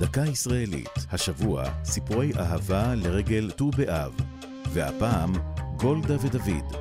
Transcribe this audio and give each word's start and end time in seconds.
דקה 0.00 0.22
ישראלית, 0.24 0.88
השבוע 1.10 1.64
סיפורי 1.84 2.32
אהבה 2.38 2.94
לרגל 2.94 3.50
ט"ו 3.50 3.70
באב, 3.70 4.12
והפעם 4.72 5.32
גולדה 5.76 6.14
ודוד. 6.20 6.76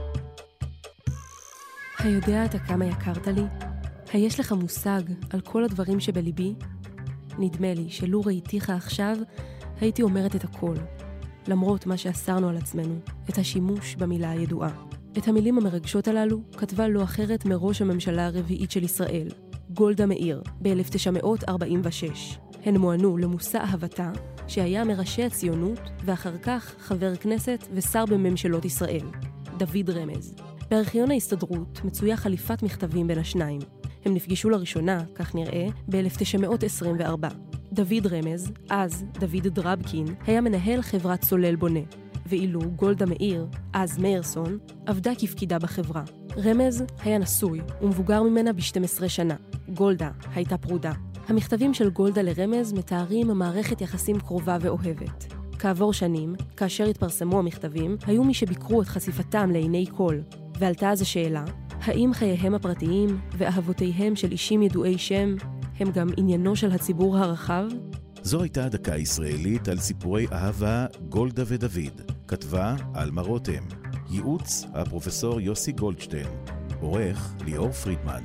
היודע 1.97 2.45
אתה 2.45 2.59
כמה 2.59 2.85
יקרת 2.85 3.27
לי? 3.27 3.43
היש 4.13 4.39
לך 4.39 4.51
מושג 4.51 5.01
על 5.29 5.41
כל 5.41 5.63
הדברים 5.63 5.99
שבליבי? 5.99 6.53
נדמה 7.39 7.73
לי 7.73 7.89
שלו 7.89 8.21
ראיתיך 8.21 8.69
עכשיו, 8.69 9.17
הייתי 9.81 10.01
אומרת 10.01 10.35
את 10.35 10.43
הכל, 10.43 10.75
למרות 11.47 11.85
מה 11.85 11.97
שאסרנו 11.97 12.49
על 12.49 12.57
עצמנו, 12.57 12.99
את 13.29 13.37
השימוש 13.37 13.95
במילה 13.95 14.29
הידועה. 14.29 14.71
את 15.17 15.27
המילים 15.27 15.57
המרגשות 15.57 16.07
הללו 16.07 16.41
כתבה 16.57 16.87
לא 16.87 17.03
אחרת 17.03 17.45
מראש 17.45 17.81
הממשלה 17.81 18.25
הרביעית 18.25 18.71
של 18.71 18.83
ישראל, 18.83 19.27
גולדה 19.69 20.05
מאיר, 20.05 20.43
ב-1946. 20.61 22.48
הן 22.65 22.77
מוענו 22.77 23.17
למושא 23.17 23.57
אהבתה, 23.57 24.11
שהיה 24.47 24.83
מראשי 24.83 25.23
הציונות, 25.23 25.79
ואחר 26.05 26.37
כך 26.37 26.75
חבר 26.79 27.15
כנסת 27.15 27.67
ושר 27.73 28.05
בממשלות 28.05 28.65
ישראל, 28.65 29.05
דוד 29.57 29.89
רמז. 29.89 30.35
בארכיון 30.69 31.11
ההסתדרות 31.11 31.81
מצויה 31.83 32.17
חליפת 32.17 32.63
מכתבים 32.63 33.07
בין 33.07 33.17
השניים. 33.17 33.61
הם 34.05 34.13
נפגשו 34.13 34.49
לראשונה, 34.49 35.03
כך 35.15 35.35
נראה, 35.35 35.67
ב-1924. 35.89 37.27
דוד 37.71 38.07
רמז, 38.11 38.51
אז 38.69 39.05
דוד 39.19 39.47
דרבקין, 39.47 40.05
היה 40.27 40.41
מנהל 40.41 40.81
חברת 40.81 41.23
סולל 41.23 41.55
בונה, 41.55 41.79
ואילו 42.25 42.61
גולדה 42.75 43.05
מאיר, 43.05 43.47
אז 43.73 43.97
מאירסון, 43.97 44.57
עבדה 44.85 45.11
כפקידה 45.19 45.59
בחברה. 45.59 46.03
רמז 46.37 46.83
היה 47.03 47.17
נשוי, 47.17 47.61
ומבוגר 47.81 48.23
ממנה 48.23 48.53
ב-12 48.53 49.07
שנה. 49.07 49.35
גולדה 49.73 50.11
הייתה 50.35 50.57
פרודה. 50.57 50.91
המכתבים 51.29 51.73
של 51.73 51.89
גולדה 51.89 52.21
לרמז 52.21 52.73
מתארים 52.73 53.27
מערכת 53.27 53.81
יחסים 53.81 54.19
קרובה 54.19 54.57
ואוהבת. 54.61 55.33
כעבור 55.59 55.93
שנים, 55.93 56.35
כאשר 56.57 56.85
התפרסמו 56.85 57.39
המכתבים, 57.39 57.97
היו 58.05 58.23
מי 58.23 58.33
שביקרו 58.33 58.81
את 58.81 58.87
חשיפתם 58.87 59.51
לעיני 59.51 59.85
כל, 59.97 60.15
ועלתה 60.59 60.91
אז 60.91 61.01
השאלה, 61.01 61.45
האם 61.81 62.11
חייהם 62.13 62.55
הפרטיים 62.55 63.19
ואהבותיהם 63.37 64.15
של 64.15 64.31
אישים 64.31 64.61
ידועי 64.61 64.97
שם 64.97 65.35
הם 65.79 65.91
גם 65.91 66.07
עניינו 66.17 66.55
של 66.55 66.71
הציבור 66.71 67.17
הרחב? 67.17 67.65
זו 68.21 68.41
הייתה 68.41 68.69
דקה 68.69 68.97
ישראלית 68.97 69.67
על 69.67 69.79
סיפורי 69.79 70.27
אהבה 70.31 70.85
גולדה 71.09 71.43
ודוד. 71.47 72.11
כתבה 72.27 72.75
עלמה 72.93 73.21
רותם. 73.21 73.63
ייעוץ 74.09 74.65
הפרופסור 74.73 75.41
יוסי 75.41 75.71
גולדשטיין. 75.71 76.27
עורך 76.81 77.33
ליאור 77.45 77.71
פרידמן. 77.71 78.23